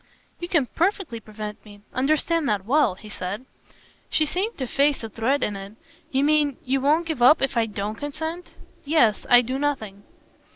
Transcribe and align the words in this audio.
"You 0.39 0.47
can 0.47 0.65
perfectly 0.65 1.19
prevent 1.19 1.63
me. 1.63 1.81
Understand 1.93 2.49
that 2.49 2.65
well," 2.65 2.95
he 2.95 3.07
said. 3.07 3.45
She 4.09 4.25
seemed 4.25 4.57
to 4.57 4.65
face 4.65 5.03
a 5.03 5.09
threat 5.09 5.43
in 5.43 5.55
it. 5.55 5.73
"You 6.11 6.23
mean 6.23 6.57
you 6.65 6.81
won't 6.81 7.05
give 7.05 7.21
up 7.21 7.39
if 7.39 7.55
I 7.55 7.67
DON'T 7.67 7.99
consent?" 7.99 8.47
"Yes. 8.83 9.27
I 9.29 9.43
do 9.43 9.59
nothing." 9.59 10.01